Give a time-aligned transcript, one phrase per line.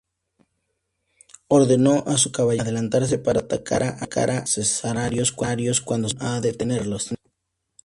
[1.47, 5.31] Ordenó a su caballería adelantarse para atacara a los cesarianos
[5.83, 7.13] cuando salieran a detenerlos.